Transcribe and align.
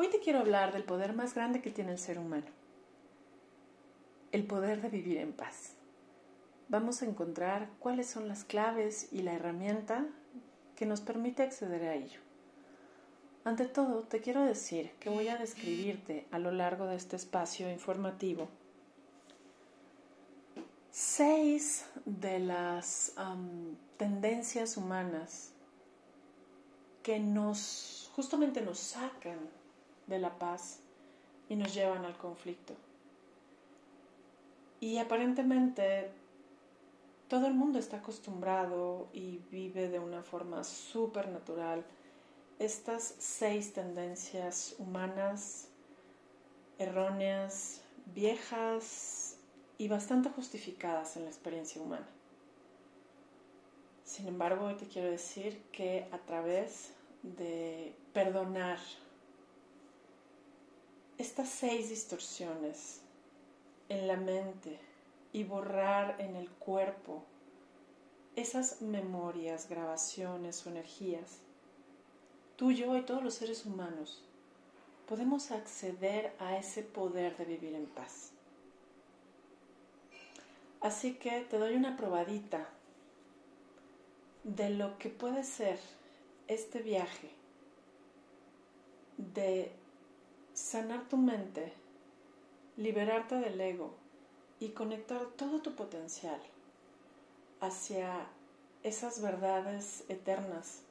Hoy 0.00 0.10
te 0.10 0.20
quiero 0.20 0.38
hablar 0.38 0.72
del 0.72 0.84
poder 0.84 1.12
más 1.12 1.34
grande 1.34 1.60
que 1.60 1.72
tiene 1.72 1.90
el 1.90 1.98
ser 1.98 2.20
humano, 2.20 2.46
el 4.30 4.44
poder 4.46 4.80
de 4.80 4.90
vivir 4.90 5.16
en 5.18 5.32
paz. 5.32 5.72
Vamos 6.68 7.02
a 7.02 7.04
encontrar 7.04 7.68
cuáles 7.80 8.08
son 8.08 8.28
las 8.28 8.44
claves 8.44 9.08
y 9.10 9.22
la 9.22 9.32
herramienta 9.32 10.06
que 10.76 10.86
nos 10.86 11.00
permite 11.00 11.42
acceder 11.42 11.82
a 11.82 11.96
ello. 11.96 12.20
Ante 13.42 13.66
todo, 13.66 14.04
te 14.04 14.20
quiero 14.20 14.44
decir 14.44 14.92
que 15.00 15.10
voy 15.10 15.26
a 15.26 15.36
describirte 15.36 16.28
a 16.30 16.38
lo 16.38 16.52
largo 16.52 16.86
de 16.86 16.94
este 16.94 17.16
espacio 17.16 17.68
informativo 17.68 18.48
seis 20.92 21.86
de 22.04 22.38
las 22.38 23.14
tendencias 23.96 24.76
humanas 24.76 25.50
que 27.02 27.18
nos 27.18 28.12
justamente 28.14 28.60
nos 28.60 28.78
sacan 28.78 29.57
de 30.08 30.18
la 30.18 30.38
paz 30.38 30.80
y 31.48 31.56
nos 31.56 31.74
llevan 31.74 32.04
al 32.04 32.16
conflicto. 32.16 32.74
Y 34.80 34.98
aparentemente 34.98 36.10
todo 37.28 37.46
el 37.46 37.54
mundo 37.54 37.78
está 37.78 37.98
acostumbrado 37.98 39.08
y 39.12 39.40
vive 39.50 39.88
de 39.88 39.98
una 39.98 40.22
forma 40.22 40.64
súper 40.64 41.28
natural 41.28 41.84
estas 42.58 43.14
seis 43.18 43.72
tendencias 43.72 44.74
humanas 44.78 45.68
erróneas, 46.78 47.82
viejas 48.14 49.36
y 49.78 49.88
bastante 49.88 50.30
justificadas 50.30 51.16
en 51.16 51.24
la 51.24 51.30
experiencia 51.30 51.82
humana. 51.82 52.06
Sin 54.04 54.26
embargo, 54.26 54.66
hoy 54.66 54.74
te 54.74 54.86
quiero 54.86 55.10
decir 55.10 55.60
que 55.70 56.08
a 56.12 56.18
través 56.18 56.92
de 57.22 57.94
perdonar 58.12 58.78
estas 61.18 61.48
seis 61.48 61.88
distorsiones 61.88 63.00
en 63.88 64.06
la 64.06 64.16
mente 64.16 64.78
y 65.32 65.42
borrar 65.42 66.20
en 66.20 66.36
el 66.36 66.48
cuerpo 66.48 67.24
esas 68.36 68.80
memorias, 68.82 69.68
grabaciones 69.68 70.64
o 70.64 70.70
energías, 70.70 71.38
tú, 72.56 72.70
yo 72.70 72.96
y 72.96 73.02
todos 73.02 73.22
los 73.22 73.34
seres 73.34 73.66
humanos 73.66 74.22
podemos 75.08 75.50
acceder 75.50 76.32
a 76.38 76.56
ese 76.56 76.82
poder 76.82 77.36
de 77.36 77.46
vivir 77.46 77.74
en 77.74 77.86
paz. 77.86 78.30
Así 80.80 81.14
que 81.14 81.40
te 81.40 81.58
doy 81.58 81.74
una 81.74 81.96
probadita 81.96 82.68
de 84.44 84.70
lo 84.70 84.98
que 84.98 85.08
puede 85.08 85.42
ser 85.42 85.80
este 86.46 86.80
viaje 86.80 87.30
de 89.16 89.72
sanar 90.58 91.08
tu 91.08 91.16
mente, 91.16 91.72
liberarte 92.76 93.36
del 93.36 93.60
ego 93.60 93.94
y 94.58 94.70
conectar 94.70 95.24
todo 95.36 95.62
tu 95.62 95.74
potencial 95.74 96.40
hacia 97.60 98.26
esas 98.82 99.22
verdades 99.22 100.04
eternas 100.08 100.82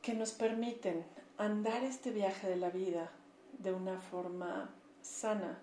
que 0.00 0.14
nos 0.14 0.32
permiten 0.32 1.04
andar 1.36 1.84
este 1.84 2.10
viaje 2.10 2.48
de 2.48 2.56
la 2.56 2.70
vida 2.70 3.12
de 3.58 3.72
una 3.72 4.00
forma 4.00 4.70
sana, 5.02 5.58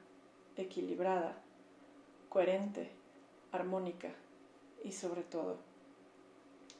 equilibrada, 0.55 1.35
coherente, 2.29 2.91
armónica 3.51 4.13
y 4.83 4.91
sobre 4.91 5.23
todo 5.23 5.57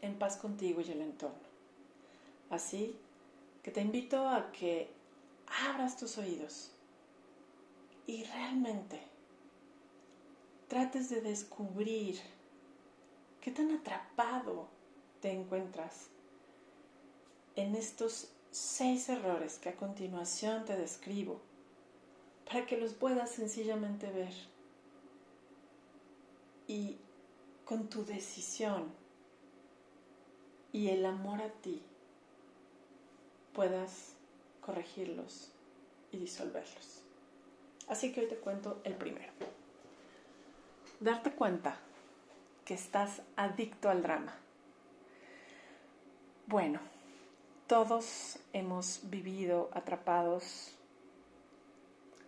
en 0.02 0.18
paz 0.18 0.38
contigo 0.38 0.80
y 0.82 0.92
el 0.92 1.02
entorno. 1.02 1.50
Así 2.50 2.96
que 3.64 3.72
te 3.72 3.82
invito 3.82 4.30
a 4.30 4.52
que 4.52 5.01
abras 5.68 5.98
tus 5.98 6.18
oídos 6.18 6.72
y 8.08 8.24
realmente 8.24 9.00
trates 10.68 11.10
de 11.10 11.22
descubrir 11.22 12.20
qué 13.42 13.52
tan 13.52 13.72
atrapado 13.72 14.68
te 15.22 15.32
encuentras 15.32 16.08
en 17.56 17.76
estos 17.76 18.32
seis 18.52 19.10
errores 19.10 19.60
que 19.60 19.70
a 19.70 19.76
continuación 19.76 20.66
te 20.66 20.76
describo 20.78 21.42
para 22.46 22.66
que 22.66 22.78
los 22.78 22.94
puedas 22.94 23.32
sencillamente 23.32 24.12
ver. 24.12 24.34
Y 26.68 26.98
con 27.66 27.90
tu 27.90 28.04
decisión 28.06 28.92
y 30.74 30.90
el 30.90 31.06
amor 31.06 31.42
a 31.42 31.50
ti 31.50 31.82
puedas 33.54 34.11
corregirlos 34.62 35.52
y 36.12 36.18
disolverlos. 36.18 37.04
Así 37.88 38.12
que 38.12 38.22
hoy 38.22 38.28
te 38.28 38.38
cuento 38.38 38.80
el 38.84 38.96
primero. 38.96 39.32
Darte 41.00 41.32
cuenta 41.32 41.78
que 42.66 42.74
estás 42.74 43.22
adicto 43.36 43.90
al 43.90 44.02
drama. 44.02 44.36
Bueno, 46.48 46.80
todos 47.68 48.40
hemos 48.54 49.02
vivido 49.10 49.70
atrapados 49.74 50.76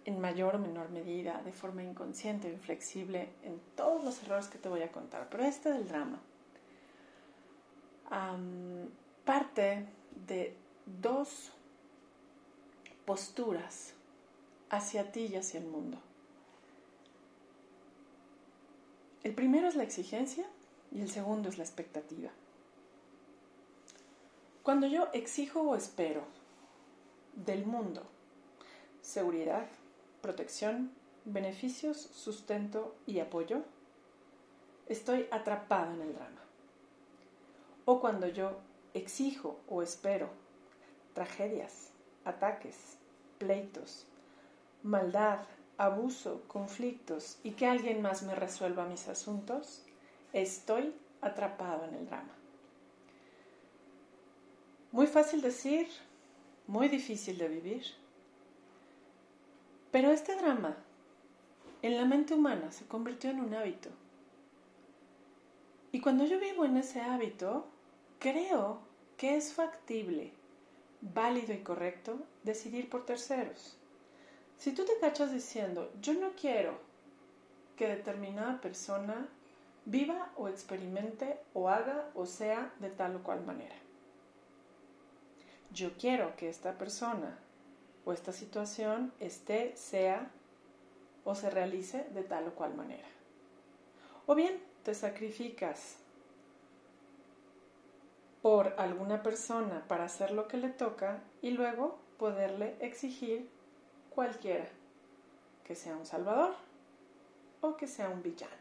en 0.05 0.19
mayor 0.19 0.55
o 0.55 0.59
menor 0.59 0.89
medida, 0.89 1.41
de 1.43 1.53
forma 1.53 1.83
inconsciente 1.83 2.49
o 2.49 2.51
inflexible, 2.51 3.29
en 3.43 3.59
todos 3.75 4.03
los 4.03 4.21
errores 4.23 4.47
que 4.47 4.57
te 4.57 4.69
voy 4.69 4.81
a 4.81 4.91
contar. 4.91 5.29
Pero 5.29 5.43
este 5.43 5.71
del 5.71 5.87
drama 5.87 6.19
parte 9.25 9.85
de 10.27 10.55
dos 11.01 11.51
posturas 13.05 13.93
hacia 14.69 15.11
ti 15.11 15.27
y 15.27 15.35
hacia 15.35 15.59
el 15.59 15.67
mundo. 15.67 15.97
El 19.23 19.33
primero 19.33 19.67
es 19.67 19.75
la 19.75 19.83
exigencia 19.83 20.45
y 20.91 21.01
el 21.01 21.09
segundo 21.09 21.49
es 21.49 21.57
la 21.57 21.63
expectativa. 21.63 22.31
Cuando 24.63 24.87
yo 24.87 25.09
exijo 25.13 25.61
o 25.61 25.75
espero 25.75 26.23
del 27.35 27.65
mundo 27.65 28.03
seguridad, 29.03 29.67
protección, 30.21 30.91
beneficios, 31.25 31.97
sustento 31.97 32.95
y 33.05 33.19
apoyo, 33.19 33.61
estoy 34.87 35.27
atrapado 35.29 35.93
en 35.93 36.01
el 36.01 36.13
drama. 36.13 36.41
O 37.85 37.99
cuando 37.99 38.27
yo 38.27 38.57
exijo 38.93 39.59
o 39.69 39.83
espero 39.83 40.29
tragedias, 41.13 41.92
ataques, 42.25 42.97
pleitos, 43.37 44.05
maldad, 44.83 45.39
abuso, 45.77 46.43
conflictos 46.47 47.39
y 47.43 47.51
que 47.51 47.67
alguien 47.67 48.01
más 48.01 48.23
me 48.23 48.35
resuelva 48.35 48.85
mis 48.85 49.07
asuntos, 49.07 49.83
estoy 50.33 50.93
atrapado 51.21 51.85
en 51.85 51.95
el 51.95 52.05
drama. 52.05 52.33
Muy 54.91 55.07
fácil 55.07 55.41
decir, 55.41 55.87
muy 56.67 56.87
difícil 56.87 57.37
de 57.37 57.47
vivir. 57.47 57.83
Pero 59.91 60.11
este 60.11 60.35
drama 60.35 60.77
en 61.81 61.97
la 61.97 62.05
mente 62.05 62.33
humana 62.33 62.71
se 62.71 62.85
convirtió 62.85 63.29
en 63.29 63.41
un 63.41 63.53
hábito. 63.53 63.89
Y 65.91 65.99
cuando 65.99 66.25
yo 66.25 66.39
vivo 66.39 66.65
en 66.65 66.77
ese 66.77 67.01
hábito, 67.01 67.67
creo 68.19 68.79
que 69.17 69.35
es 69.35 69.53
factible, 69.53 70.33
válido 71.03 71.53
y 71.53 71.59
correcto 71.59 72.19
decidir 72.43 72.89
por 72.89 73.05
terceros. 73.05 73.77
Si 74.57 74.71
tú 74.71 74.85
te 74.85 74.97
cachas 75.01 75.33
diciendo, 75.33 75.91
yo 76.01 76.13
no 76.13 76.31
quiero 76.39 76.77
que 77.75 77.87
determinada 77.87 78.61
persona 78.61 79.27
viva 79.85 80.31
o 80.37 80.47
experimente 80.47 81.37
o 81.53 81.67
haga 81.67 82.09
o 82.15 82.25
sea 82.25 82.73
de 82.79 82.89
tal 82.89 83.17
o 83.17 83.23
cual 83.23 83.43
manera. 83.45 83.75
Yo 85.71 85.97
quiero 85.97 86.35
que 86.37 86.49
esta 86.49 86.77
persona 86.77 87.37
o 88.05 88.13
esta 88.13 88.31
situación 88.31 89.11
esté, 89.19 89.75
sea 89.75 90.31
o 91.25 91.35
se 91.35 91.49
realice 91.49 92.05
de 92.13 92.23
tal 92.23 92.47
o 92.47 92.55
cual 92.55 92.75
manera. 92.75 93.07
O 94.25 94.35
bien 94.35 94.61
te 94.83 94.93
sacrificas 94.93 95.97
por 98.43 98.75
alguna 98.77 99.23
persona 99.23 99.85
para 99.87 100.03
hacer 100.03 100.31
lo 100.31 100.49
que 100.49 100.57
le 100.57 100.67
toca 100.67 101.23
y 101.41 101.51
luego 101.51 101.97
poderle 102.17 102.75
exigir 102.81 103.49
cualquiera, 104.09 104.67
que 105.63 105.75
sea 105.75 105.95
un 105.95 106.05
salvador 106.05 106.53
o 107.61 107.77
que 107.77 107.87
sea 107.87 108.09
un 108.09 108.21
villano. 108.21 108.51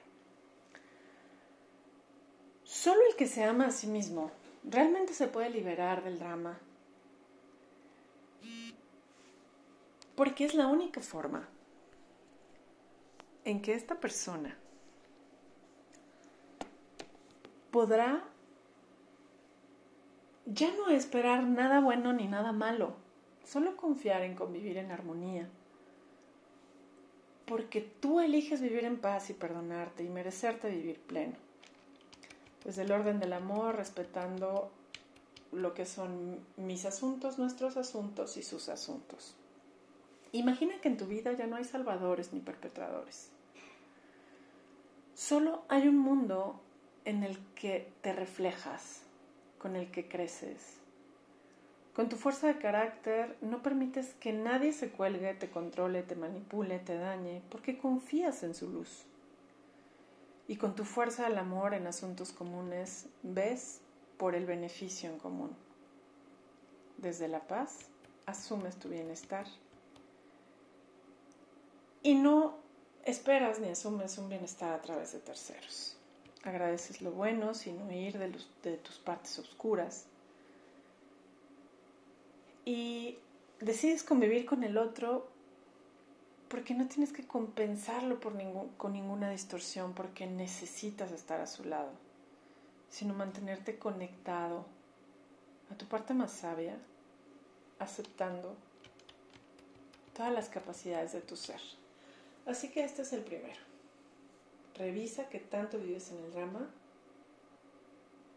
Solo 2.62 3.00
el 3.10 3.16
que 3.16 3.26
se 3.26 3.42
ama 3.42 3.66
a 3.66 3.70
sí 3.72 3.88
mismo 3.88 4.30
realmente 4.62 5.14
se 5.14 5.26
puede 5.26 5.50
liberar 5.50 6.04
del 6.04 6.20
drama, 6.20 6.60
porque 10.14 10.44
es 10.44 10.54
la 10.54 10.68
única 10.68 11.00
forma 11.00 11.48
en 13.44 13.60
que 13.60 13.74
esta 13.74 13.98
persona 13.98 14.56
podrá 17.72 18.31
ya 20.54 20.70
no 20.76 20.88
esperar 20.88 21.44
nada 21.44 21.80
bueno 21.80 22.12
ni 22.12 22.26
nada 22.26 22.52
malo, 22.52 22.94
Solo 23.44 23.76
confiar 23.76 24.22
en 24.22 24.34
convivir 24.34 24.78
en 24.78 24.90
armonía. 24.90 25.48
Porque 27.46 27.80
tú 27.80 28.20
eliges 28.20 28.60
vivir 28.60 28.84
en 28.84 28.98
paz 28.98 29.30
y 29.30 29.34
perdonarte 29.34 30.04
y 30.04 30.08
merecerte 30.08 30.70
vivir 30.70 31.00
pleno. 31.00 31.34
Desde 32.64 32.82
el 32.82 32.92
orden 32.92 33.18
del 33.18 33.32
amor, 33.32 33.76
respetando 33.76 34.70
lo 35.50 35.74
que 35.74 35.84
son 35.84 36.38
mis 36.56 36.86
asuntos, 36.86 37.38
nuestros 37.38 37.76
asuntos 37.76 38.36
y 38.36 38.42
sus 38.42 38.68
asuntos. 38.68 39.34
Imagina 40.30 40.80
que 40.80 40.88
en 40.88 40.96
tu 40.96 41.06
vida 41.06 41.32
ya 41.32 41.46
no 41.46 41.56
hay 41.56 41.64
salvadores 41.64 42.32
ni 42.32 42.40
perpetradores. 42.40 43.28
Solo 45.14 45.62
hay 45.68 45.88
un 45.88 45.98
mundo 45.98 46.58
en 47.04 47.22
el 47.22 47.38
que 47.54 47.92
te 48.00 48.14
reflejas, 48.14 49.02
con 49.62 49.76
el 49.76 49.90
que 49.92 50.08
creces. 50.08 50.82
Con 51.94 52.08
tu 52.08 52.16
fuerza 52.16 52.48
de 52.48 52.58
carácter 52.58 53.36
no 53.40 53.62
permites 53.62 54.14
que 54.14 54.32
nadie 54.32 54.72
se 54.72 54.90
cuelgue, 54.90 55.34
te 55.34 55.50
controle, 55.50 56.02
te 56.02 56.16
manipule, 56.16 56.80
te 56.80 56.96
dañe, 56.96 57.42
porque 57.48 57.78
confías 57.78 58.42
en 58.42 58.54
su 58.54 58.68
luz. 58.68 59.04
Y 60.48 60.56
con 60.56 60.74
tu 60.74 60.84
fuerza 60.84 61.28
del 61.28 61.38
amor 61.38 61.74
en 61.74 61.86
asuntos 61.86 62.32
comunes 62.32 63.06
ves 63.22 63.80
por 64.18 64.34
el 64.34 64.46
beneficio 64.46 65.08
en 65.08 65.18
común. 65.18 65.54
Desde 66.98 67.28
la 67.28 67.40
paz 67.46 67.86
asumes 68.26 68.76
tu 68.76 68.88
bienestar. 68.88 69.46
Y 72.02 72.14
no 72.14 72.58
esperas 73.04 73.60
ni 73.60 73.68
asumes 73.68 74.18
un 74.18 74.28
bienestar 74.28 74.72
a 74.72 74.80
través 74.80 75.12
de 75.12 75.20
terceros. 75.20 75.96
Agradeces 76.44 77.02
lo 77.02 77.12
bueno 77.12 77.54
sin 77.54 77.80
huir 77.82 78.18
de, 78.18 78.76
tus 78.76 78.98
partes 78.98 79.38
oscuras. 79.38 80.06
Y 82.64 83.18
decides 83.60 84.02
convivir 84.02 84.46
con 84.46 84.64
el 84.64 84.78
otro 84.78 85.28
porque 86.48 86.74
no 86.74 86.86
tienes 86.86 87.12
que 87.12 87.26
compensarlo 87.26 88.20
con 88.20 88.92
ninguna 88.92 89.30
distorsión, 89.30 89.94
porque 89.94 90.26
necesitas 90.26 91.10
estar 91.12 91.40
a 91.40 91.46
su 91.46 91.64
lado, 91.64 91.90
sino 92.90 93.14
mantenerte 93.14 93.78
conectado 93.78 94.66
a 95.70 95.74
tu 95.76 95.86
parte 95.86 96.12
más 96.12 96.30
sabia, 96.30 96.76
aceptando 97.78 98.54
todas 100.14 100.32
las 100.32 100.48
capacidades 100.48 101.12
de 101.12 101.20
tu 101.20 101.36
ser. 101.36 101.60
Así 102.46 102.68
que 102.68 102.84
este 102.84 103.02
es 103.02 103.12
el 103.12 103.22
primero. 103.22 103.71
Revisa 104.76 105.28
qué 105.28 105.38
tanto 105.38 105.78
vives 105.78 106.10
en 106.10 106.18
el 106.18 106.32
drama 106.32 106.70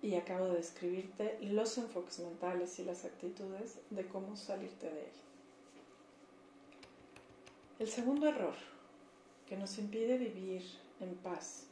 y 0.02 0.16
acabo 0.16 0.46
de 0.46 0.58
describirte 0.58 1.38
los 1.42 1.78
enfoques 1.78 2.20
mentales 2.20 2.78
y 2.80 2.84
las 2.84 3.06
actitudes 3.06 3.80
de 3.90 4.06
cómo 4.08 4.36
salirte 4.36 4.88
de 4.88 5.02
él. 5.02 5.12
El 7.80 7.90
segundo 7.90 8.28
error 8.28 8.56
que 9.48 9.58
nos 9.58 9.78
impide 9.78 10.18
vivir 10.18 10.64
en 11.00 11.16
paz 11.16 11.68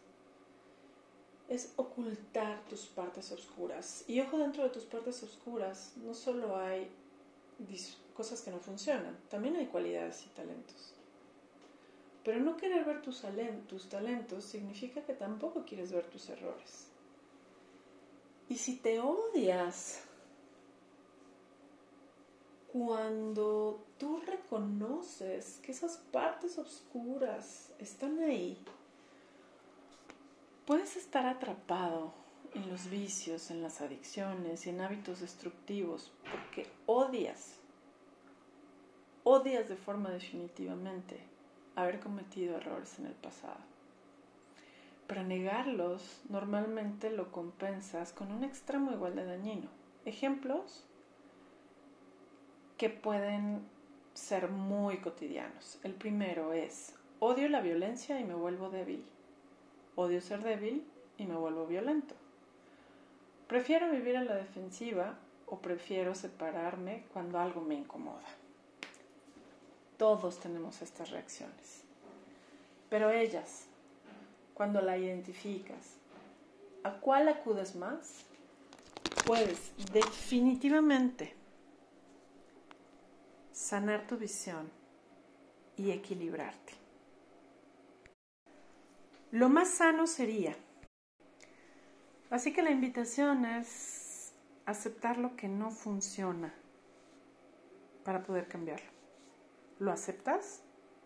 es 1.48 1.74
ocultar 1.75 2.63
tus 2.66 2.86
partes 2.88 3.31
oscuras. 3.31 4.04
Y 4.07 4.19
ojo, 4.21 4.38
dentro 4.38 4.63
de 4.63 4.69
tus 4.69 4.86
partes 4.86 5.21
oscuras 5.24 5.94
no 5.98 6.13
solo 6.13 6.57
hay 6.57 6.89
cosas 8.16 8.42
que 8.42 8.51
no 8.51 8.59
funcionan, 8.59 9.18
también 9.30 9.56
hay 9.56 9.68
cualidades 9.68 10.25
y 10.25 10.30
talentos. 10.30 10.94
Pero 12.23 12.39
no 12.39 12.55
querer 12.55 12.85
ver 12.85 13.01
tus, 13.01 13.21
talentos 13.89 14.45
significa 14.45 15.01
que 15.01 15.13
tampoco 15.13 15.65
quieres 15.65 15.91
ver 15.91 16.05
tus 16.05 16.29
errores. 16.29 16.87
Y 18.47 18.57
si 18.57 18.77
te 18.77 18.99
odias 18.99 20.03
cuando 22.71 23.85
tú 23.99 24.21
reconoces 24.25 25.59
que 25.61 25.73
esas 25.73 25.97
partes 26.11 26.57
oscuras 26.57 27.71
están 27.77 28.19
ahí, 28.19 28.57
puedes 30.65 30.95
estar 30.95 31.25
atrapado 31.25 32.13
en 32.53 32.69
los 32.69 32.89
vicios, 32.89 33.51
en 33.51 33.61
las 33.61 33.81
adicciones 33.81 34.65
y 34.65 34.69
en 34.69 34.81
hábitos 34.81 35.19
destructivos 35.19 36.11
porque 36.31 36.69
odias, 36.85 37.59
odias 39.23 39.67
de 39.67 39.75
forma 39.75 40.09
definitivamente 40.09 41.32
haber 41.75 41.99
cometido 41.99 42.57
errores 42.57 42.99
en 42.99 43.07
el 43.07 43.13
pasado. 43.13 43.59
Para 45.07 45.23
negarlos, 45.23 46.21
normalmente 46.29 47.09
lo 47.09 47.31
compensas 47.31 48.13
con 48.13 48.31
un 48.31 48.43
extremo 48.43 48.91
igual 48.91 49.15
de 49.15 49.25
dañino. 49.25 49.69
Ejemplos 50.05 50.85
que 52.77 52.89
pueden 52.89 53.61
ser 54.13 54.49
muy 54.49 54.97
cotidianos. 54.97 55.79
El 55.83 55.93
primero 55.93 56.53
es, 56.53 56.95
odio 57.19 57.49
la 57.49 57.61
violencia 57.61 58.19
y 58.19 58.23
me 58.23 58.33
vuelvo 58.33 58.69
débil. 58.69 59.05
Odio 59.95 60.21
ser 60.21 60.43
débil 60.43 60.85
y 61.17 61.25
me 61.25 61.35
vuelvo 61.35 61.67
violento. 61.67 62.15
Prefiero 63.47 63.91
vivir 63.91 64.17
a 64.17 64.23
la 64.23 64.35
defensiva 64.35 65.19
o 65.47 65.59
prefiero 65.59 66.15
separarme 66.15 67.05
cuando 67.13 67.39
algo 67.39 67.61
me 67.61 67.75
incomoda. 67.75 68.43
Todos 69.98 70.40
tenemos 70.40 70.81
estas 70.81 71.12
reacciones. 71.12 71.84
Pero 72.90 73.10
ellas, 73.10 73.66
cuando 74.54 74.81
la 74.81 74.98
identificas, 74.98 75.98
¿a 76.84 76.92
cuál 77.00 77.28
acudes 77.28 77.75
más? 77.75 78.25
Puedes 79.25 79.72
definitivamente 79.92 81.34
sanar 83.51 84.06
tu 84.07 84.18
visión 84.18 84.69
y 85.78 85.92
equilibrarte. 85.92 86.74
Lo 89.31 89.50
más 89.50 89.69
sano 89.69 90.06
sería. 90.06 90.56
Así 92.30 92.54
que 92.54 92.62
la 92.62 92.72
invitación 92.72 93.45
es 93.45 94.34
aceptar 94.66 95.18
lo 95.18 95.36
que 95.36 95.48
no 95.48 95.72
funciona 95.72 96.54
para 98.04 98.24
poder 98.24 98.48
cambiarlo 98.48 98.93
lo 99.79 99.91
aceptas 99.91 100.61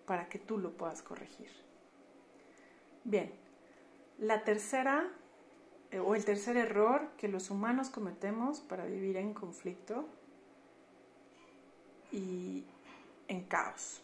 para 0.06 0.30
que 0.30 0.40
tú 0.40 0.58
lo 0.58 0.72
puedas 0.72 1.02
corregir. 1.02 1.50
Bien, 3.04 3.32
la 4.18 4.44
tercera 4.44 5.10
eh, 5.92 6.00
o 6.00 6.16
el 6.16 6.26
tercer 6.26 6.58
error 6.58 7.10
que 7.18 7.28
los 7.28 7.50
humanos 7.50 7.90
cometemos 7.90 8.60
para 8.60 8.86
vivir 8.86 9.18
en 9.18 9.34
conflicto 9.34 10.08
y 12.12 12.66
en 13.28 13.44
caos. 13.44 14.02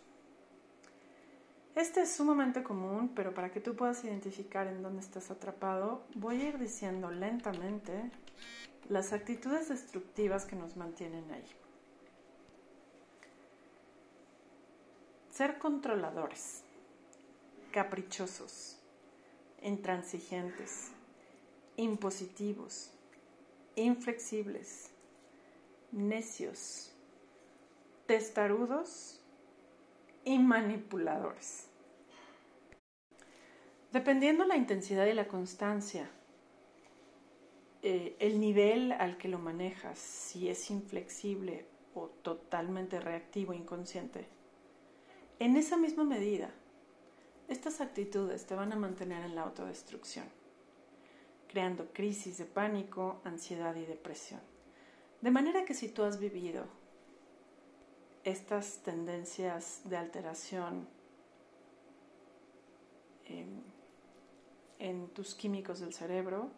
Este 1.75 2.01
es 2.01 2.15
sumamente 2.15 2.62
común, 2.62 3.12
pero 3.15 3.34
para 3.34 3.51
que 3.51 3.60
tú 3.60 3.75
puedas 3.75 4.03
identificar 4.03 4.67
en 4.67 4.84
dónde 4.84 5.01
estás 5.01 5.32
atrapado, 5.32 6.03
voy 6.13 6.41
a 6.41 6.50
ir 6.50 6.60
diciendo 6.60 7.10
lentamente 7.10 8.12
las 8.89 9.12
actitudes 9.12 9.70
destructivas 9.70 10.46
que 10.46 10.55
nos 10.55 10.77
mantienen 10.77 11.29
ahí. 11.32 11.62
Ser 15.34 15.58
controladores, 15.58 16.63
caprichosos, 17.72 18.78
intransigentes, 19.63 20.92
impositivos, 21.75 22.92
inflexibles, 23.75 24.92
necios, 25.92 26.94
testarudos 28.06 29.24
y 30.24 30.38
manipuladores. 30.38 31.68
Dependiendo 33.92 34.46
la 34.46 34.56
intensidad 34.56 35.08
y 35.08 35.13
la 35.13 35.28
constancia, 35.28 36.12
eh, 37.82 38.16
el 38.20 38.40
nivel 38.40 38.92
al 38.92 39.18
que 39.18 39.30
lo 39.30 39.40
manejas, 39.40 39.98
si 39.98 40.48
es 40.48 40.70
inflexible 40.70 41.66
o 41.96 42.10
totalmente 42.22 43.00
reactivo, 43.00 43.56
inconsciente, 43.56 44.28
en 45.40 45.58
esa 45.58 45.78
misma 45.78 46.04
medida, 46.04 46.50
estas 47.48 47.82
actitudes 47.82 48.46
te 48.46 48.56
van 48.56 48.72
a 48.72 48.75
mantener 48.75 49.24
en 49.24 49.36
la 49.36 49.44
autodestrucción, 49.44 50.25
creando 51.48 51.92
crisis 51.94 52.38
de 52.38 52.46
pánico, 52.46 53.22
ansiedad 53.24 53.75
y 53.75 53.86
depresión. 53.86 54.40
De 55.22 55.32
manera 55.32 55.66
que 55.66 55.74
si 55.74 55.90
tú 55.90 56.04
has 56.04 56.20
vivido 56.20 56.66
estas 58.24 58.80
tendencias 58.84 59.82
de 59.86 59.98
alteración 59.98 60.88
en, 63.25 63.63
en 64.80 65.08
tus 65.10 65.36
químicos 65.36 65.80
del 65.80 65.94
cerebro, 65.94 66.50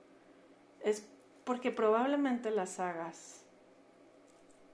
es 0.81 1.07
porque 1.43 1.71
probablemente 1.71 2.51
las 2.51 2.79
hagas 2.79 3.43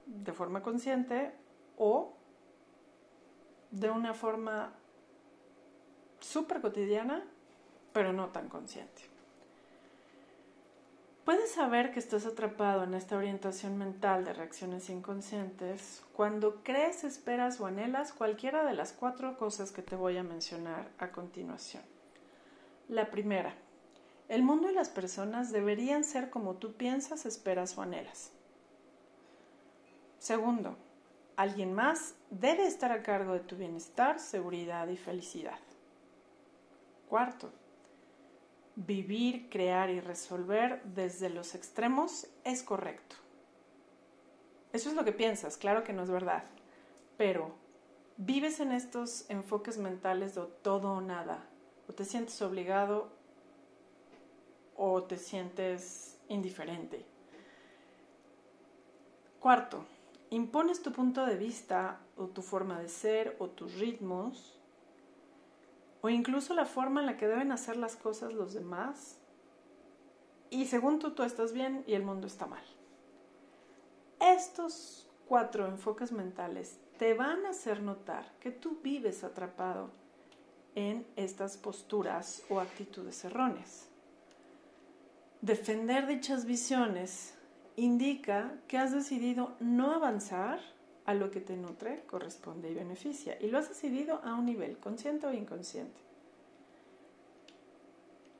de 0.06 0.32
forma 0.32 0.62
consciente 0.62 1.32
o 1.76 2.14
de 3.72 3.90
una 3.90 4.14
forma 4.14 4.72
súper 6.20 6.60
cotidiana, 6.60 7.24
pero 7.92 8.12
no 8.12 8.28
tan 8.28 8.48
consciente. 8.48 9.02
Puedes 11.24 11.52
saber 11.52 11.92
que 11.92 12.00
estás 12.00 12.26
atrapado 12.26 12.82
en 12.82 12.94
esta 12.94 13.16
orientación 13.16 13.78
mental 13.78 14.24
de 14.24 14.32
reacciones 14.32 14.90
inconscientes 14.90 16.02
cuando 16.12 16.62
crees, 16.64 17.04
esperas 17.04 17.60
o 17.60 17.66
anhelas 17.66 18.12
cualquiera 18.12 18.64
de 18.64 18.74
las 18.74 18.92
cuatro 18.92 19.38
cosas 19.38 19.70
que 19.70 19.82
te 19.82 19.94
voy 19.94 20.16
a 20.16 20.24
mencionar 20.24 20.90
a 20.98 21.12
continuación. 21.12 21.82
La 22.88 23.10
primera, 23.10 23.54
el 24.28 24.42
mundo 24.42 24.68
y 24.68 24.74
las 24.74 24.88
personas 24.88 25.52
deberían 25.52 26.02
ser 26.02 26.28
como 26.28 26.54
tú 26.54 26.72
piensas, 26.72 27.24
esperas 27.24 27.78
o 27.78 27.82
anhelas. 27.82 28.32
Segundo, 30.18 30.76
alguien 31.42 31.72
más 31.72 32.14
debe 32.30 32.66
estar 32.66 32.92
a 32.92 33.02
cargo 33.02 33.32
de 33.32 33.40
tu 33.40 33.56
bienestar, 33.56 34.20
seguridad 34.20 34.86
y 34.86 34.96
felicidad. 34.96 35.58
Cuarto, 37.08 37.50
vivir, 38.76 39.50
crear 39.50 39.90
y 39.90 39.98
resolver 40.00 40.80
desde 40.84 41.30
los 41.30 41.56
extremos 41.56 42.28
es 42.44 42.62
correcto. 42.62 43.16
Eso 44.72 44.88
es 44.88 44.94
lo 44.94 45.04
que 45.04 45.12
piensas, 45.12 45.56
claro 45.56 45.82
que 45.82 45.92
no 45.92 46.04
es 46.04 46.10
verdad, 46.10 46.44
pero 47.18 47.50
vives 48.16 48.60
en 48.60 48.70
estos 48.70 49.28
enfoques 49.28 49.78
mentales 49.78 50.36
de 50.36 50.46
todo 50.62 50.92
o 50.92 51.00
nada, 51.00 51.44
o 51.88 51.92
te 51.92 52.04
sientes 52.04 52.40
obligado 52.40 53.10
o 54.76 55.02
te 55.02 55.18
sientes 55.18 56.20
indiferente. 56.28 57.04
Cuarto, 59.40 59.84
impones 60.32 60.80
tu 60.82 60.92
punto 60.92 61.26
de 61.26 61.36
vista 61.36 62.00
o 62.16 62.26
tu 62.26 62.40
forma 62.40 62.80
de 62.80 62.88
ser 62.88 63.36
o 63.38 63.48
tus 63.48 63.74
ritmos 63.78 64.58
o 66.00 66.08
incluso 66.08 66.54
la 66.54 66.64
forma 66.64 67.00
en 67.00 67.06
la 67.06 67.18
que 67.18 67.28
deben 67.28 67.52
hacer 67.52 67.76
las 67.76 67.96
cosas 67.96 68.32
los 68.32 68.54
demás. 68.54 69.18
Y 70.48 70.66
según 70.66 70.98
tú, 70.98 71.12
tú 71.12 71.22
estás 71.22 71.52
bien 71.52 71.84
y 71.86 71.92
el 71.92 72.02
mundo 72.02 72.26
está 72.26 72.46
mal. 72.46 72.64
Estos 74.20 75.06
cuatro 75.28 75.66
enfoques 75.66 76.12
mentales 76.12 76.78
te 76.98 77.12
van 77.12 77.44
a 77.44 77.50
hacer 77.50 77.82
notar 77.82 78.32
que 78.40 78.50
tú 78.50 78.78
vives 78.82 79.24
atrapado 79.24 79.90
en 80.74 81.06
estas 81.16 81.58
posturas 81.58 82.42
o 82.48 82.58
actitudes 82.58 83.22
erróneas. 83.24 83.86
Defender 85.42 86.06
dichas 86.06 86.46
visiones 86.46 87.34
indica 87.76 88.54
que 88.68 88.78
has 88.78 88.92
decidido 88.92 89.54
no 89.60 89.92
avanzar 89.92 90.60
a 91.04 91.14
lo 91.14 91.30
que 91.30 91.40
te 91.40 91.56
nutre, 91.56 92.04
corresponde 92.06 92.70
y 92.70 92.74
beneficia. 92.74 93.36
Y 93.40 93.48
lo 93.48 93.58
has 93.58 93.68
decidido 93.68 94.20
a 94.24 94.34
un 94.34 94.46
nivel, 94.46 94.78
consciente 94.78 95.26
o 95.26 95.32
inconsciente. 95.32 96.00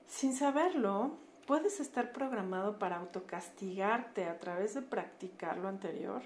Sin 0.07 0.35
saberlo, 0.35 1.17
puedes 1.47 1.81
estar 1.81 2.13
programado 2.13 2.79
para 2.79 2.99
autocastigarte 2.99 4.27
a 4.27 4.39
través 4.39 4.75
de 4.75 4.83
practicar 4.83 5.59
lo 5.59 5.69
anterior 5.69 6.23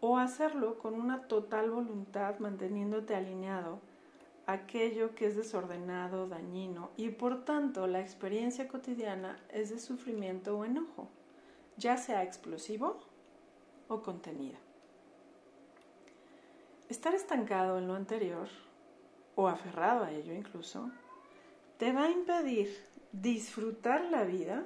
o 0.00 0.16
hacerlo 0.16 0.78
con 0.78 0.94
una 0.94 1.28
total 1.28 1.70
voluntad 1.70 2.38
manteniéndote 2.38 3.14
alineado 3.14 3.80
a 4.46 4.52
aquello 4.52 5.14
que 5.14 5.26
es 5.26 5.36
desordenado, 5.36 6.26
dañino 6.26 6.90
y 6.96 7.10
por 7.10 7.44
tanto 7.44 7.86
la 7.86 8.00
experiencia 8.00 8.68
cotidiana 8.68 9.38
es 9.50 9.70
de 9.70 9.78
sufrimiento 9.78 10.58
o 10.58 10.64
enojo, 10.64 11.08
ya 11.76 11.96
sea 11.96 12.22
explosivo 12.22 12.98
o 13.88 14.02
contenido. 14.02 14.58
Estar 16.88 17.14
estancado 17.14 17.78
en 17.78 17.86
lo 17.86 17.94
anterior, 17.94 18.48
o 19.36 19.48
aferrado 19.48 20.04
a 20.04 20.10
ello 20.10 20.34
incluso, 20.34 20.90
te 21.78 21.92
va 21.92 22.04
a 22.04 22.10
impedir 22.10 22.76
disfrutar 23.12 24.04
la 24.04 24.24
vida, 24.24 24.64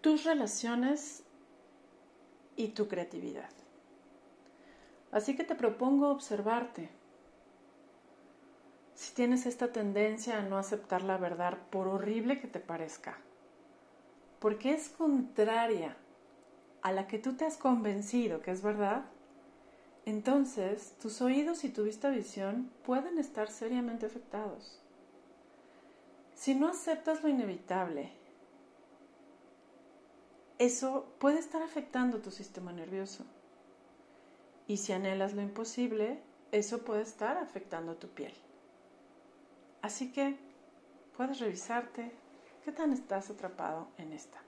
tus 0.00 0.24
relaciones 0.24 1.24
y 2.56 2.68
tu 2.68 2.88
creatividad. 2.88 3.50
Así 5.12 5.36
que 5.36 5.44
te 5.44 5.54
propongo 5.54 6.08
observarte. 6.08 6.90
Si 8.94 9.14
tienes 9.14 9.46
esta 9.46 9.72
tendencia 9.72 10.38
a 10.38 10.42
no 10.42 10.58
aceptar 10.58 11.02
la 11.02 11.18
verdad, 11.18 11.58
por 11.70 11.86
horrible 11.86 12.40
que 12.40 12.48
te 12.48 12.60
parezca, 12.60 13.18
porque 14.38 14.74
es 14.74 14.88
contraria 14.88 15.96
a 16.82 16.92
la 16.92 17.06
que 17.06 17.18
tú 17.18 17.34
te 17.34 17.44
has 17.44 17.56
convencido 17.56 18.40
que 18.40 18.50
es 18.50 18.62
verdad, 18.62 19.04
entonces 20.04 20.94
tus 21.00 21.20
oídos 21.20 21.64
y 21.64 21.68
tu 21.68 21.82
vista 21.82 22.10
visión 22.10 22.70
pueden 22.84 23.18
estar 23.18 23.50
seriamente 23.50 24.06
afectados. 24.06 24.80
Si 26.34 26.54
no 26.54 26.68
aceptas 26.68 27.22
lo 27.22 27.28
inevitable, 27.28 28.12
eso 30.58 31.06
puede 31.18 31.38
estar 31.38 31.62
afectando 31.62 32.20
tu 32.20 32.30
sistema 32.30 32.72
nervioso. 32.72 33.24
Y 34.68 34.76
si 34.76 34.92
anhelas 34.92 35.34
lo 35.34 35.42
imposible, 35.42 36.20
eso 36.52 36.84
puede 36.84 37.02
estar 37.02 37.36
afectando 37.36 37.96
tu 37.96 38.08
piel. 38.08 38.32
Así 39.82 40.12
que 40.12 40.36
puedes 41.16 41.40
revisarte 41.40 42.12
qué 42.66 42.72
tan 42.72 42.92
estás 42.92 43.30
atrapado 43.30 43.86
en 43.96 44.12
esta. 44.12 44.38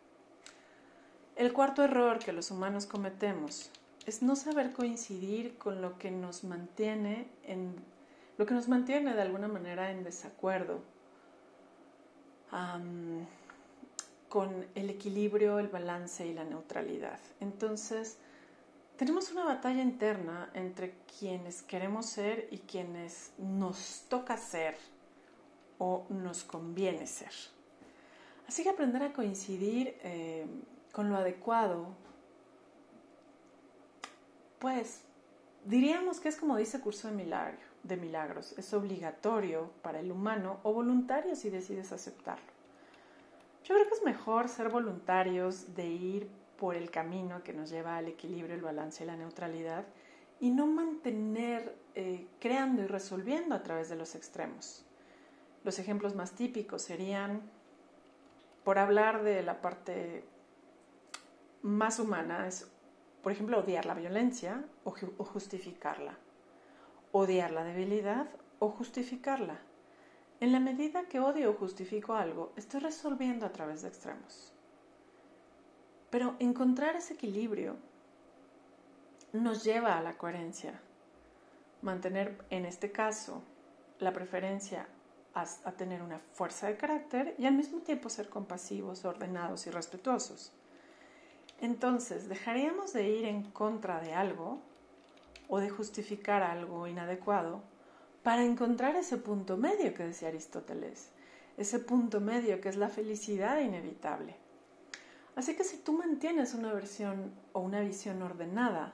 El 1.36 1.52
cuarto 1.52 1.84
error 1.84 2.18
que 2.18 2.32
los 2.32 2.50
humanos 2.50 2.84
cometemos 2.84 3.70
es 4.06 4.22
no 4.22 4.34
saber 4.34 4.72
coincidir 4.72 5.56
con 5.56 5.80
lo 5.80 5.98
que 5.98 6.10
nos 6.10 6.42
mantiene 6.42 7.28
en 7.44 7.76
lo 8.36 8.44
que 8.44 8.54
nos 8.54 8.66
mantiene 8.66 9.14
de 9.14 9.22
alguna 9.22 9.46
manera 9.46 9.92
en 9.92 10.02
desacuerdo 10.02 10.80
con 14.28 14.66
el 14.74 14.90
equilibrio, 14.90 15.60
el 15.60 15.68
balance 15.68 16.26
y 16.26 16.34
la 16.34 16.42
neutralidad. 16.42 17.20
Entonces, 17.38 18.18
tenemos 18.96 19.30
una 19.30 19.44
batalla 19.44 19.82
interna 19.82 20.50
entre 20.54 20.94
quienes 21.20 21.62
queremos 21.62 22.06
ser 22.06 22.48
y 22.50 22.58
quienes 22.58 23.30
nos 23.38 24.06
toca 24.08 24.36
ser 24.36 24.76
o 25.78 26.04
nos 26.08 26.42
conviene 26.42 27.06
ser. 27.06 27.57
Así 28.48 28.62
que 28.62 28.70
aprender 28.70 29.02
a 29.02 29.12
coincidir 29.12 29.94
eh, 30.02 30.46
con 30.90 31.10
lo 31.10 31.16
adecuado, 31.16 31.86
pues 34.58 35.02
diríamos 35.66 36.18
que 36.18 36.30
es 36.30 36.36
como 36.36 36.56
dice 36.56 36.80
Curso 36.80 37.08
de, 37.08 37.14
Milagro, 37.14 37.58
de 37.82 37.96
Milagros, 37.98 38.54
es 38.58 38.72
obligatorio 38.72 39.70
para 39.82 40.00
el 40.00 40.10
humano 40.10 40.60
o 40.62 40.72
voluntario 40.72 41.36
si 41.36 41.50
decides 41.50 41.92
aceptarlo. 41.92 42.58
Yo 43.64 43.74
creo 43.74 43.86
que 43.86 43.94
es 43.94 44.02
mejor 44.02 44.48
ser 44.48 44.70
voluntarios 44.70 45.74
de 45.74 45.86
ir 45.86 46.30
por 46.58 46.74
el 46.74 46.90
camino 46.90 47.44
que 47.44 47.52
nos 47.52 47.68
lleva 47.68 47.98
al 47.98 48.08
equilibrio, 48.08 48.54
el 48.54 48.62
balance 48.62 49.04
y 49.04 49.06
la 49.06 49.16
neutralidad 49.16 49.84
y 50.40 50.50
no 50.50 50.66
mantener 50.66 51.76
eh, 51.94 52.26
creando 52.40 52.82
y 52.82 52.86
resolviendo 52.86 53.54
a 53.54 53.62
través 53.62 53.90
de 53.90 53.96
los 53.96 54.14
extremos. 54.14 54.84
Los 55.64 55.78
ejemplos 55.78 56.14
más 56.14 56.32
típicos 56.32 56.82
serían, 56.82 57.42
por 58.68 58.78
hablar 58.78 59.22
de 59.22 59.42
la 59.42 59.62
parte 59.62 60.24
más 61.62 61.98
humana 61.98 62.46
es, 62.46 62.70
por 63.22 63.32
ejemplo, 63.32 63.60
odiar 63.60 63.86
la 63.86 63.94
violencia 63.94 64.62
o, 64.84 64.94
o 65.16 65.24
justificarla, 65.24 66.18
odiar 67.10 67.50
la 67.50 67.64
debilidad 67.64 68.28
o 68.58 68.68
justificarla. 68.68 69.58
En 70.40 70.52
la 70.52 70.60
medida 70.60 71.08
que 71.08 71.18
odio 71.18 71.48
o 71.48 71.54
justifico 71.54 72.12
algo, 72.12 72.52
estoy 72.56 72.80
resolviendo 72.80 73.46
a 73.46 73.52
través 73.52 73.80
de 73.80 73.88
extremos. 73.88 74.52
Pero 76.10 76.36
encontrar 76.38 76.94
ese 76.94 77.14
equilibrio 77.14 77.76
nos 79.32 79.64
lleva 79.64 79.96
a 79.96 80.02
la 80.02 80.18
coherencia. 80.18 80.78
Mantener, 81.80 82.36
en 82.50 82.66
este 82.66 82.92
caso, 82.92 83.42
la 83.98 84.12
preferencia 84.12 84.86
a, 85.42 85.72
tener 85.72 86.02
una 86.02 86.18
fuerza 86.32 86.66
de 86.66 86.76
carácter 86.76 87.34
y 87.38 87.46
al 87.46 87.54
mismo 87.54 87.80
tiempo 87.80 88.08
ser 88.08 88.28
compasivos, 88.28 89.04
ordenados 89.04 89.66
y 89.66 89.70
respetuosos. 89.70 90.52
Entonces, 91.60 92.28
dejaríamos 92.28 92.92
de 92.92 93.08
ir 93.08 93.24
en 93.24 93.50
contra 93.50 94.00
de 94.00 94.14
algo 94.14 94.60
o 95.48 95.58
de 95.58 95.70
justificar 95.70 96.42
algo 96.42 96.86
inadecuado 96.86 97.62
para 98.22 98.44
encontrar 98.44 98.96
ese 98.96 99.16
punto 99.16 99.56
medio 99.56 99.94
que 99.94 100.04
decía 100.04 100.28
Aristóteles, 100.28 101.10
ese 101.56 101.78
punto 101.78 102.20
medio 102.20 102.60
que 102.60 102.68
es 102.68 102.76
la 102.76 102.88
felicidad 102.88 103.60
inevitable. 103.60 104.36
Así 105.34 105.56
que 105.56 105.64
si 105.64 105.78
tú 105.78 105.92
mantienes 105.92 106.54
una 106.54 106.72
versión 106.72 107.32
o 107.52 107.60
una 107.60 107.80
visión 107.80 108.22
ordenada 108.22 108.92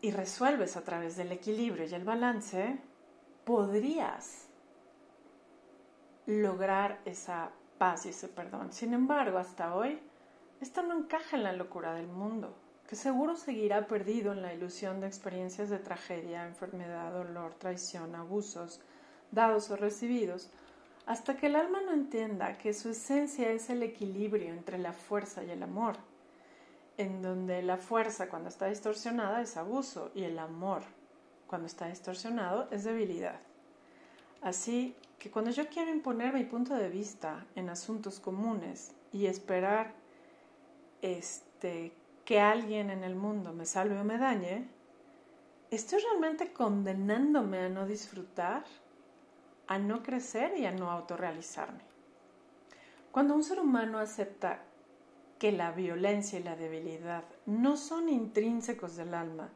y 0.00 0.10
resuelves 0.10 0.76
a 0.76 0.82
través 0.82 1.16
del 1.16 1.32
equilibrio 1.32 1.86
y 1.86 1.94
el 1.94 2.04
balance, 2.04 2.78
podrías 3.44 4.46
lograr 6.26 7.00
esa 7.04 7.50
paz 7.78 8.06
y 8.06 8.10
ese 8.10 8.28
perdón. 8.28 8.72
Sin 8.72 8.94
embargo, 8.94 9.38
hasta 9.38 9.74
hoy, 9.74 10.00
esto 10.60 10.82
no 10.82 10.96
encaja 10.96 11.36
en 11.36 11.42
la 11.42 11.52
locura 11.52 11.94
del 11.94 12.06
mundo, 12.06 12.54
que 12.88 12.96
seguro 12.96 13.36
seguirá 13.36 13.86
perdido 13.86 14.32
en 14.32 14.42
la 14.42 14.54
ilusión 14.54 15.00
de 15.00 15.06
experiencias 15.06 15.68
de 15.68 15.78
tragedia, 15.78 16.46
enfermedad, 16.46 17.12
dolor, 17.12 17.54
traición, 17.54 18.14
abusos, 18.14 18.80
dados 19.30 19.70
o 19.70 19.76
recibidos, 19.76 20.50
Hasta 21.06 21.36
que 21.36 21.48
el 21.48 21.56
alma 21.56 21.82
no 21.82 21.92
entienda 21.92 22.56
que 22.56 22.72
su 22.72 22.88
esencia 22.88 23.50
es 23.50 23.68
el 23.68 23.82
equilibrio 23.82 24.54
entre 24.54 24.78
la 24.78 24.94
fuerza 24.94 25.44
y 25.44 25.50
el 25.50 25.62
amor, 25.62 25.96
en 26.96 27.20
donde 27.20 27.60
la 27.62 27.76
fuerza 27.76 28.30
cuando 28.30 28.48
está 28.48 28.68
distorsionada 28.68 29.42
es 29.42 29.58
abuso 29.58 30.10
y 30.14 30.24
el 30.24 30.38
amor 30.38 30.82
cuando 31.54 31.68
está 31.68 31.86
distorsionado 31.86 32.66
es 32.72 32.82
debilidad. 32.82 33.38
Así 34.42 34.96
que 35.20 35.30
cuando 35.30 35.52
yo 35.52 35.68
quiero 35.68 35.92
imponer 35.92 36.34
mi 36.34 36.42
punto 36.42 36.74
de 36.74 36.88
vista 36.88 37.46
en 37.54 37.70
asuntos 37.70 38.18
comunes 38.18 38.90
y 39.12 39.26
esperar 39.26 39.94
este, 41.00 41.92
que 42.24 42.40
alguien 42.40 42.90
en 42.90 43.04
el 43.04 43.14
mundo 43.14 43.52
me 43.52 43.66
salve 43.66 43.96
o 44.00 44.02
me 44.02 44.18
dañe, 44.18 44.66
¿estoy 45.70 46.00
realmente 46.00 46.52
condenándome 46.52 47.60
a 47.60 47.68
no 47.68 47.86
disfrutar, 47.86 48.64
a 49.68 49.78
no 49.78 50.02
crecer 50.02 50.58
y 50.58 50.66
a 50.66 50.72
no 50.72 50.90
autorrealizarme? 50.90 51.84
Cuando 53.12 53.36
un 53.36 53.44
ser 53.44 53.60
humano 53.60 54.00
acepta 54.00 54.58
que 55.38 55.52
la 55.52 55.70
violencia 55.70 56.40
y 56.40 56.42
la 56.42 56.56
debilidad 56.56 57.22
no 57.46 57.76
son 57.76 58.08
intrínsecos 58.08 58.96
del 58.96 59.14
alma, 59.14 59.52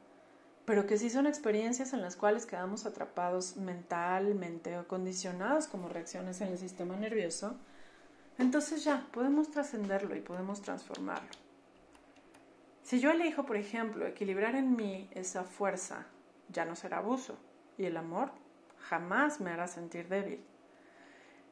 pero 0.69 0.87
que 0.87 0.99
sí 0.99 1.09
son 1.09 1.27
experiencias 1.27 1.95
en 1.95 2.03
las 2.03 2.15
cuales 2.15 2.45
quedamos 2.45 2.85
atrapados 2.85 3.57
mentalmente 3.57 4.77
o 4.77 4.87
condicionados 4.87 5.67
como 5.67 5.89
reacciones 5.89 6.43
en 6.43 6.49
el 6.49 6.59
sistema 6.59 6.95
nervioso, 6.95 7.57
entonces 8.37 8.85
ya 8.85 9.07
podemos 9.11 9.51
trascenderlo 9.51 10.15
y 10.15 10.21
podemos 10.21 10.61
transformarlo. 10.61 11.31
Si 12.83 13.01
yo 13.01 13.13
elijo, 13.13 13.47
por 13.47 13.57
ejemplo, 13.57 14.07
equilibrar 14.07 14.57
en 14.57 14.77
mí 14.77 15.09
esa 15.13 15.43
fuerza, 15.43 16.05
ya 16.51 16.67
no 16.67 16.77
será 16.77 16.99
abuso 16.99 17.39
y 17.79 17.87
el 17.87 17.97
amor 17.97 18.31
jamás 18.79 19.41
me 19.41 19.51
hará 19.51 19.69
sentir 19.69 20.07
débil. 20.09 20.45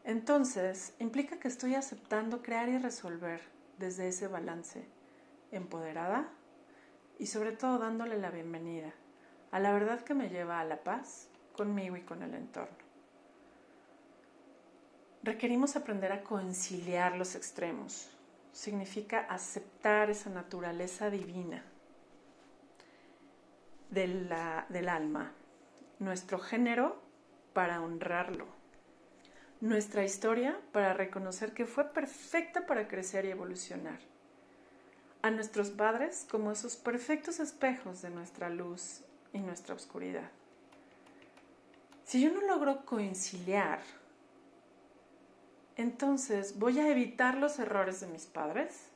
Entonces, 0.05 0.93
implica 0.99 1.39
que 1.39 1.49
estoy 1.49 1.75
aceptando 1.75 2.43
crear 2.43 2.69
y 2.69 2.77
resolver 2.77 3.41
desde 3.79 4.09
ese 4.09 4.29
balance, 4.29 4.87
empoderada 5.53 6.29
y 7.19 7.29
sobre 7.29 7.53
todo 7.53 7.79
dándole 7.79 8.19
la 8.19 8.31
bienvenida 8.31 8.93
a 9.51 9.59
la 9.59 9.73
verdad 9.73 10.01
que 10.01 10.15
me 10.15 10.29
lleva 10.29 10.61
a 10.61 10.65
la 10.65 10.79
paz 10.79 11.29
conmigo 11.55 11.97
y 11.97 12.03
con 12.03 12.23
el 12.23 12.35
entorno. 12.35 12.77
Requerimos 15.23 15.75
aprender 15.75 16.13
a 16.13 16.23
conciliar 16.23 17.17
los 17.17 17.35
extremos. 17.35 18.09
Significa 18.53 19.21
aceptar 19.29 20.09
esa 20.09 20.31
naturaleza 20.31 21.11
divina 21.11 21.65
del 23.91 24.89
alma, 24.89 25.33
nuestro 25.99 26.39
género 26.39 27.01
para 27.53 27.81
honrarlo, 27.81 28.47
nuestra 29.61 30.05
historia 30.05 30.61
para 30.73 30.93
reconocer 30.93 31.55
que 31.55 31.67
fue 31.67 31.85
perfecta 31.93 32.67
para 32.67 32.89
crecer 32.89 33.25
y 33.25 33.31
evolucionar, 33.31 33.99
a 35.23 35.31
nuestros 35.31 35.71
padres 35.71 36.27
como 36.31 36.53
esos 36.53 36.77
perfectos 36.77 37.41
espejos 37.41 38.03
de 38.03 38.11
nuestra 38.11 38.49
luz 38.51 39.03
y 39.37 39.41
nuestra 39.41 39.75
oscuridad. 39.75 40.31
Si 42.05 42.21
yo 42.21 42.33
no 42.33 42.41
logro 42.41 42.85
conciliar 42.85 43.81
entonces 45.77 46.59
voy 46.59 46.81
a 46.81 46.89
evitar 46.91 47.37
los 47.37 47.59
errores 47.59 48.01
de 48.01 48.07
mis 48.07 48.25
padres 48.25 48.89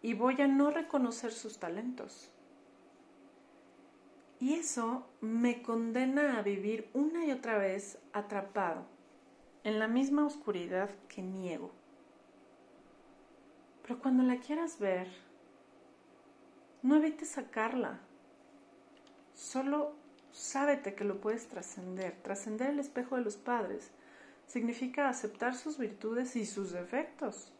y 0.00 0.14
voy 0.14 0.40
a 0.40 0.48
no 0.48 0.70
reconocer 0.70 1.30
sus 1.30 1.58
talentos. 1.58 2.30
Y 4.40 4.54
eso 4.54 5.06
me 5.20 5.62
condena 5.62 6.38
a 6.38 6.42
vivir 6.42 6.88
una 6.94 7.26
y 7.26 7.32
otra 7.32 7.58
vez 7.58 7.98
atrapado 8.12 8.86
en 9.64 9.78
la 9.78 9.88
misma 9.88 10.24
oscuridad 10.24 10.88
que 11.08 11.20
niego. 11.20 11.70
Pero 13.82 13.98
cuando 13.98 14.22
la 14.22 14.38
quieras 14.38 14.78
ver, 14.78 15.08
no 16.82 16.96
evites 16.96 17.30
sacarla. 17.30 17.98
Solo 19.38 19.92
sábete 20.32 20.96
que 20.96 21.04
lo 21.04 21.20
puedes 21.20 21.46
trascender, 21.46 22.16
trascender 22.22 22.70
el 22.70 22.80
espejo 22.80 23.14
de 23.14 23.22
los 23.22 23.36
padres 23.36 23.92
significa 24.48 25.08
aceptar 25.08 25.54
sus 25.54 25.78
virtudes 25.78 26.34
y 26.34 26.44
sus 26.44 26.72
defectos 26.72 27.52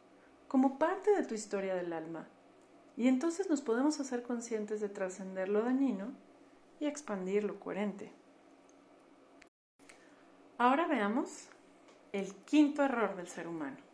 como 0.49 0.77
parte 0.81 1.13
de 1.13 1.23
tu 1.23 1.37
historia 1.37 1.77
del 1.77 1.93
alma. 1.93 2.27
Y 2.97 3.07
entonces 3.07 3.49
nos 3.49 3.63
podemos 3.63 4.01
hacer 4.01 4.25
conscientes 4.25 4.81
de 4.81 4.89
trascender 4.89 5.49
lo 5.49 5.63
dañino 5.63 6.11
y 6.81 6.87
expandir 6.87 7.45
lo 7.45 7.61
coherente. 7.61 8.11
Ahora 10.59 10.89
veamos 10.89 11.49
el 12.11 12.35
quinto 12.45 12.83
error 12.83 13.15
del 13.15 13.29
ser 13.29 13.47
humano. 13.47 13.88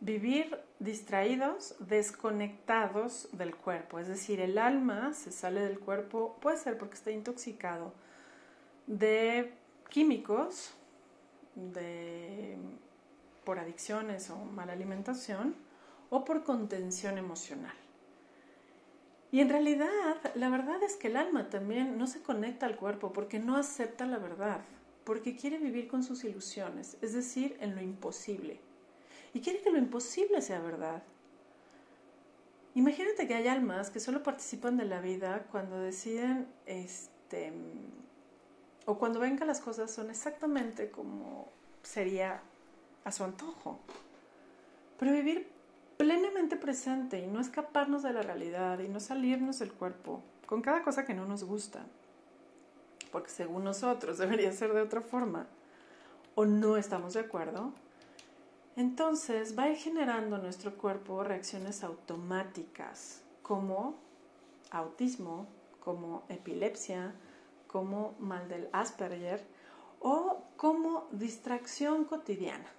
Vivir 0.00 0.58
distraídos, 0.78 1.76
desconectados 1.78 3.28
del 3.32 3.54
cuerpo. 3.54 3.98
Es 3.98 4.08
decir, 4.08 4.40
el 4.40 4.58
alma 4.58 5.12
se 5.12 5.30
sale 5.30 5.60
del 5.60 5.78
cuerpo, 5.78 6.38
puede 6.40 6.56
ser 6.56 6.78
porque 6.78 6.94
está 6.94 7.10
intoxicado 7.10 7.92
de 8.86 9.52
químicos 9.90 10.72
de, 11.54 12.56
por 13.44 13.58
adicciones 13.58 14.30
o 14.30 14.36
mala 14.36 14.72
alimentación 14.72 15.54
o 16.08 16.24
por 16.24 16.44
contención 16.44 17.18
emocional. 17.18 17.74
Y 19.32 19.40
en 19.40 19.48
realidad, 19.48 19.88
la 20.34 20.48
verdad 20.48 20.82
es 20.82 20.96
que 20.96 21.08
el 21.08 21.16
alma 21.16 21.50
también 21.50 21.98
no 21.98 22.06
se 22.06 22.20
conecta 22.22 22.66
al 22.66 22.76
cuerpo 22.76 23.12
porque 23.12 23.38
no 23.38 23.56
acepta 23.56 24.06
la 24.06 24.18
verdad, 24.18 24.62
porque 25.04 25.36
quiere 25.36 25.58
vivir 25.58 25.86
con 25.86 26.02
sus 26.02 26.24
ilusiones, 26.24 26.96
es 27.00 27.12
decir, 27.12 27.56
en 27.60 27.76
lo 27.76 27.82
imposible. 27.82 28.60
Y 29.32 29.40
quiere 29.40 29.60
que 29.60 29.70
lo 29.70 29.78
imposible 29.78 30.42
sea 30.42 30.60
verdad. 30.60 31.02
Imagínate 32.74 33.26
que 33.26 33.34
hay 33.34 33.48
almas 33.48 33.90
que 33.90 34.00
solo 34.00 34.22
participan 34.22 34.76
de 34.76 34.84
la 34.84 35.00
vida 35.00 35.46
cuando 35.50 35.80
deciden 35.80 36.46
este, 36.66 37.52
o 38.86 38.98
cuando 38.98 39.20
ven 39.20 39.38
que 39.38 39.44
las 39.44 39.60
cosas 39.60 39.90
son 39.90 40.10
exactamente 40.10 40.90
como 40.90 41.48
sería 41.82 42.42
a 43.04 43.12
su 43.12 43.24
antojo. 43.24 43.80
Pero 44.98 45.12
vivir 45.12 45.48
plenamente 45.96 46.56
presente 46.56 47.18
y 47.18 47.26
no 47.26 47.40
escaparnos 47.40 48.02
de 48.02 48.12
la 48.12 48.22
realidad 48.22 48.78
y 48.78 48.88
no 48.88 49.00
salirnos 49.00 49.58
del 49.58 49.72
cuerpo 49.72 50.22
con 50.46 50.62
cada 50.62 50.82
cosa 50.82 51.04
que 51.04 51.14
no 51.14 51.26
nos 51.26 51.44
gusta, 51.44 51.84
porque 53.12 53.30
según 53.30 53.64
nosotros 53.64 54.18
debería 54.18 54.52
ser 54.52 54.72
de 54.72 54.80
otra 54.80 55.00
forma, 55.00 55.46
o 56.34 56.44
no 56.44 56.76
estamos 56.76 57.14
de 57.14 57.20
acuerdo, 57.20 57.72
entonces 58.80 59.58
va 59.58 59.66
generando 59.74 60.38
nuestro 60.38 60.76
cuerpo 60.76 61.22
reacciones 61.22 61.84
automáticas 61.84 63.22
como 63.42 63.96
autismo, 64.70 65.46
como 65.80 66.24
epilepsia, 66.30 67.12
como 67.66 68.14
mal 68.18 68.48
del 68.48 68.70
Asperger 68.72 69.44
o 70.00 70.44
como 70.56 71.08
distracción 71.12 72.04
cotidiana, 72.04 72.70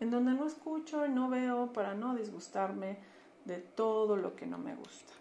en 0.00 0.10
donde 0.10 0.32
no 0.32 0.44
escucho 0.44 1.06
y 1.06 1.10
no 1.10 1.28
veo 1.28 1.72
para 1.72 1.94
no 1.94 2.16
disgustarme 2.16 2.98
de 3.44 3.58
todo 3.58 4.16
lo 4.16 4.34
que 4.34 4.46
no 4.46 4.58
me 4.58 4.74
gusta. 4.74 5.12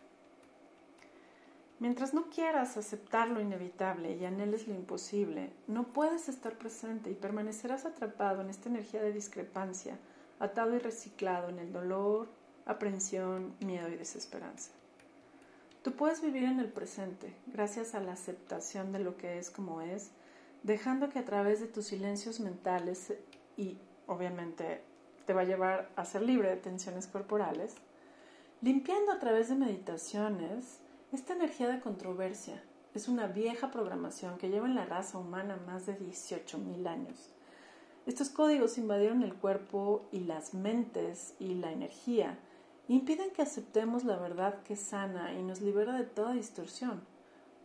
Mientras 1.82 2.14
no 2.14 2.30
quieras 2.30 2.78
aceptar 2.78 3.28
lo 3.28 3.42
inevitable 3.42 4.16
y 4.16 4.24
anheles 4.24 4.68
lo 4.68 4.76
imposible, 4.76 5.52
no 5.66 5.88
puedes 5.88 6.30
estar 6.30 6.56
presente 6.56 7.10
y 7.10 7.16
permanecerás 7.16 7.86
atrapado 7.86 8.42
en 8.42 8.52
esta 8.52 8.70
energía 8.70 9.02
de 9.02 9.12
discrepancia, 9.12 9.98
atado 10.40 10.76
y 10.76 10.78
reciclado 10.78 11.50
en 11.50 11.58
el 11.58 11.74
dolor, 11.74 12.30
aprensión, 12.68 13.56
miedo 13.62 13.90
y 13.90 13.96
desesperanza. 13.96 14.70
Tú 15.82 15.94
puedes 15.94 16.22
vivir 16.22 16.44
en 16.44 16.60
el 16.60 16.70
presente 16.72 17.34
gracias 17.48 17.96
a 17.96 18.00
la 18.00 18.14
aceptación 18.14 18.92
de 18.92 19.00
lo 19.00 19.18
que 19.18 19.40
es 19.40 19.50
como 19.50 19.82
es, 19.82 20.12
dejando 20.62 21.10
que 21.10 21.18
a 21.18 21.26
través 21.26 21.62
de 21.62 21.68
tus 21.68 21.88
silencios 21.88 22.42
mentales 22.42 23.12
y 23.58 23.80
obviamente 24.06 24.84
te 25.26 25.34
va 25.34 25.42
a 25.42 25.46
llevar 25.46 25.90
a 25.96 26.06
ser 26.06 26.22
libre 26.22 26.52
de 26.52 26.58
tensiones 26.58 27.08
corporales, 27.08 27.74
limpiando 28.62 29.12
a 29.12 29.18
través 29.18 29.50
de 29.50 29.56
meditaciones 29.56 30.78
esta 31.12 31.34
energía 31.34 31.68
de 31.68 31.82
controversia. 31.82 32.64
Es 32.94 33.08
una 33.08 33.28
vieja 33.28 33.70
programación 33.70 34.38
que 34.38 34.50
lleva 34.50 34.68
en 34.68 34.76
la 34.76 34.86
raza 34.86 35.18
humana 35.18 35.58
más 35.66 35.86
de 35.86 35.98
18.000 36.00 36.88
años. 36.88 37.34
Estos 38.06 38.30
códigos 38.30 38.78
invadieron 38.78 39.22
el 39.24 39.34
cuerpo 39.34 40.06
y 40.12 40.22
las 40.22 40.54
mentes 40.54 41.36
y 41.40 41.56
la 41.56 41.72
energía 41.72 42.40
impiden 42.88 43.32
que 43.32 43.42
aceptemos 43.42 44.04
la 44.04 44.18
verdad 44.18 44.64
que 44.64 44.76
sana 44.76 45.34
y 45.34 45.44
nos 45.44 45.62
libera 45.62 45.94
de 45.94 46.06
toda 46.06 46.34
distorsión 46.34 47.02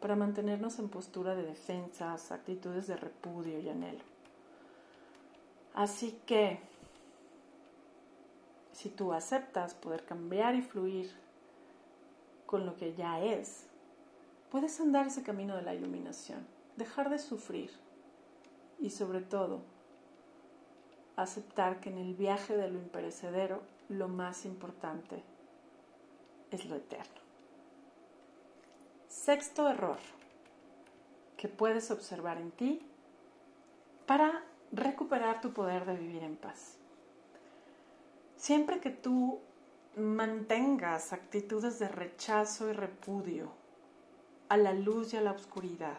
para 0.01 0.17
mantenernos 0.17 0.79
en 0.79 0.89
postura 0.89 1.35
de 1.35 1.45
defensas, 1.45 2.31
actitudes 2.33 2.87
de 2.87 2.97
repudio 2.97 3.61
y 3.61 3.69
anhelo. 3.69 4.05
Así 5.75 6.21
que, 6.27 6.59
si 8.73 8.89
tú 8.89 9.13
aceptas 9.13 9.75
poder 9.75 10.05
cambiar 10.05 10.55
y 10.55 10.63
fluir 10.63 11.11
con 12.47 12.65
lo 12.65 12.77
que 12.77 12.95
ya 12.95 13.21
es, 13.21 13.67
puedes 14.51 14.81
andar 14.81 15.07
ese 15.07 15.23
camino 15.23 15.57
de 15.57 15.63
la 15.63 15.75
iluminación, 15.75 16.47
dejar 16.77 17.11
de 17.11 17.19
sufrir 17.19 17.71
y 18.79 18.91
sobre 18.91 19.21
todo 19.21 19.61
aceptar 21.17 21.81
que 21.81 21.91
en 21.91 21.99
el 21.99 22.15
viaje 22.15 22.57
de 22.57 22.71
lo 22.71 22.79
imperecedero 22.79 23.63
lo 23.89 24.09
más 24.09 24.45
importante 24.45 25.23
es 26.51 26.65
lo 26.67 26.77
eterno. 26.77 27.21
Sexto 29.09 29.69
error 29.69 29.99
que 31.37 31.49
puedes 31.49 31.91
observar 31.91 32.39
en 32.39 32.51
ti 32.51 32.81
para 34.07 34.45
recuperar 34.73 35.41
tu 35.41 35.53
poder 35.53 35.85
de 35.85 35.97
vivir 35.97 36.23
en 36.23 36.37
paz. 36.37 36.77
Siempre 38.37 38.81
que 38.81 38.91
tú 38.91 39.41
mantengas 39.97 41.15
actitudes 41.15 41.79
de 41.79 41.89
rechazo 41.89 42.69
y 42.69 42.73
repudio 42.75 43.51
a 44.51 44.59
la 44.59 44.75
luz 44.75 45.15
y 45.15 45.17
a 45.17 45.23
la 45.23 45.33
oscuridad, 45.33 45.99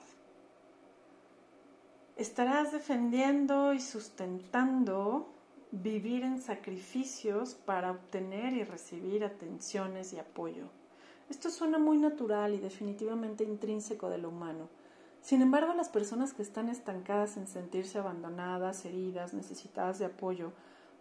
estarás 2.16 2.72
defendiendo 2.72 3.74
y 3.74 3.80
sustentando 3.80 5.34
vivir 5.72 6.24
en 6.24 6.40
sacrificios 6.40 7.56
para 7.56 7.92
obtener 7.92 8.54
y 8.54 8.64
recibir 8.64 9.26
atenciones 9.26 10.14
y 10.14 10.20
apoyo. 10.20 10.70
Esto 11.30 11.50
suena 11.50 11.80
muy 11.80 11.98
natural 11.98 12.54
y 12.54 12.60
definitivamente 12.60 13.44
intrínseco 13.44 14.10
de 14.10 14.20
lo 14.20 14.30
humano. 14.30 14.70
Sin 15.22 15.42
embargo, 15.42 15.74
las 15.74 15.90
personas 15.90 16.34
que 16.34 16.44
están 16.44 16.70
estancadas 16.70 17.36
en 17.36 17.48
sentirse 17.48 17.98
abandonadas, 17.98 18.86
heridas, 18.86 19.34
necesitadas 19.34 19.98
de 19.98 20.06
apoyo, 20.06 20.54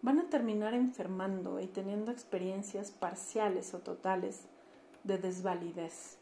van 0.02 0.20
a 0.20 0.28
terminar 0.28 0.74
enfermando 0.74 1.60
y 1.60 1.66
teniendo 1.66 2.12
experiencias 2.12 2.90
parciales 2.90 3.74
o 3.74 3.80
totales 3.80 4.42
de 5.04 5.18
desvalidez 5.18 6.18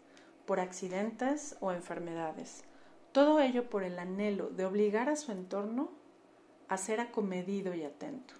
por 0.46 0.60
accidentes 0.60 1.56
o 1.60 1.72
enfermedades. 1.72 2.64
Todo 3.12 3.40
ello 3.40 3.68
por 3.70 3.84
el 3.84 3.98
anhelo 3.98 4.48
de 4.50 4.64
obligar 4.64 5.08
a 5.08 5.16
su 5.16 5.32
entorno 5.32 5.90
a 6.68 6.76
ser 6.76 7.00
acomedido 7.00 7.74
y 7.74 7.84
atento. 7.84 8.34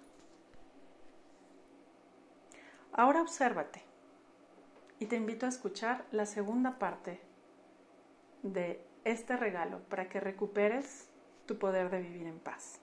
Ahora 2.91 3.21
obsérvate 3.21 3.83
y 4.99 5.07
te 5.07 5.15
invito 5.15 5.45
a 5.45 5.49
escuchar 5.49 6.05
la 6.11 6.25
segunda 6.25 6.79
parte 6.79 7.19
de 8.41 8.81
este 9.03 9.37
regalo 9.37 9.79
para 9.89 10.07
que 10.07 10.19
recuperes 10.19 11.09
tu 11.45 11.57
poder 11.57 11.89
de 11.89 12.01
vivir 12.01 12.27
en 12.27 12.39
paz. 12.39 12.79